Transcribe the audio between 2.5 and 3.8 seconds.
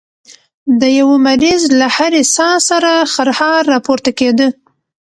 سره خرهار